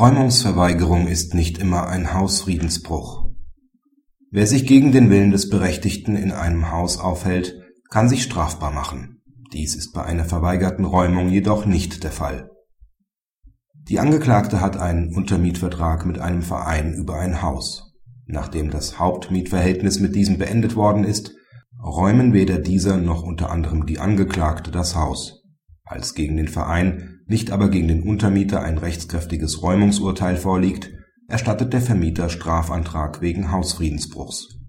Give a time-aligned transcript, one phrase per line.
[0.00, 3.26] Räumungsverweigerung ist nicht immer ein Hausfriedensbruch.
[4.30, 7.60] Wer sich gegen den Willen des Berechtigten in einem Haus aufhält,
[7.90, 9.20] kann sich strafbar machen.
[9.52, 12.50] Dies ist bei einer verweigerten Räumung jedoch nicht der Fall.
[13.74, 17.92] Die Angeklagte hat einen Untermietvertrag mit einem Verein über ein Haus.
[18.24, 21.34] Nachdem das Hauptmietverhältnis mit diesem beendet worden ist,
[21.78, 25.39] räumen weder dieser noch unter anderem die Angeklagte das Haus.
[25.90, 30.92] Als gegen den Verein nicht aber gegen den Untermieter ein rechtskräftiges Räumungsurteil vorliegt,
[31.26, 34.60] erstattet der Vermieter Strafantrag wegen Hausfriedensbruchs.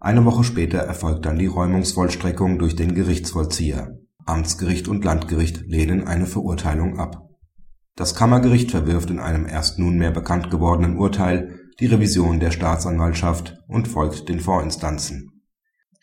[0.00, 4.00] Eine Woche später erfolgt dann die Räumungsvollstreckung durch den Gerichtsvollzieher.
[4.26, 7.30] Amtsgericht und Landgericht lehnen eine Verurteilung ab.
[7.96, 13.88] Das Kammergericht verwirft in einem erst nunmehr bekannt gewordenen Urteil die Revision der Staatsanwaltschaft und
[13.88, 15.42] folgt den Vorinstanzen.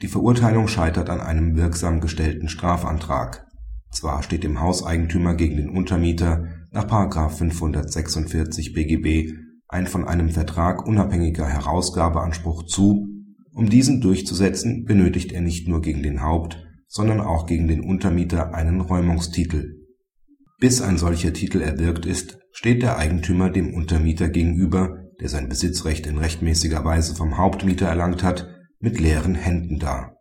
[0.02, 3.47] Die Verurteilung scheitert an einem wirksam gestellten Strafantrag
[3.92, 6.86] zwar steht dem Hauseigentümer gegen den Untermieter nach§
[7.30, 9.34] 546 BGB
[9.68, 13.08] ein von einem Vertrag unabhängiger Herausgabeanspruch zu,
[13.52, 18.54] um diesen durchzusetzen, benötigt er nicht nur gegen den Haupt sondern auch gegen den Untermieter
[18.54, 19.86] einen Räumungstitel.
[20.60, 26.08] Bis ein solcher Titel erwirkt ist, steht der Eigentümer dem Untermieter gegenüber, der sein Besitzrecht
[26.08, 28.48] in rechtmäßiger Weise vom Hauptmieter erlangt hat,
[28.80, 30.17] mit leeren Händen da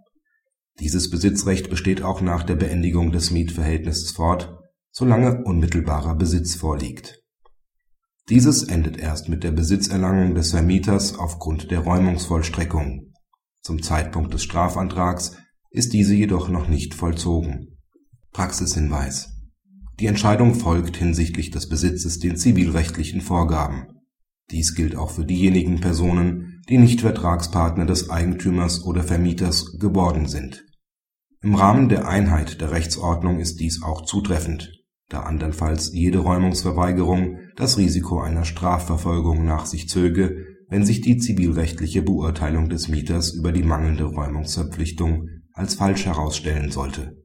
[0.78, 4.58] dieses Besitzrecht besteht auch nach der Beendigung des Mietverhältnisses fort,
[4.91, 7.22] solange unmittelbarer Besitz vorliegt.
[8.28, 13.12] Dieses endet erst mit der Besitzerlangung des Vermieters aufgrund der Räumungsvollstreckung.
[13.62, 15.36] Zum Zeitpunkt des Strafantrags
[15.70, 17.78] ist diese jedoch noch nicht vollzogen.
[18.32, 19.30] Praxishinweis
[20.00, 23.86] Die Entscheidung folgt hinsichtlich des Besitzes den zivilrechtlichen Vorgaben.
[24.50, 30.64] Dies gilt auch für diejenigen Personen, die nicht Vertragspartner des Eigentümers oder Vermieters geworden sind.
[31.42, 34.72] Im Rahmen der Einheit der Rechtsordnung ist dies auch zutreffend,
[35.09, 42.03] da andernfalls jede Räumungsverweigerung das Risiko einer Strafverfolgung nach sich zöge, wenn sich die zivilrechtliche
[42.03, 47.16] Beurteilung des Mieters über die mangelnde Räumungsverpflichtung als falsch herausstellen sollte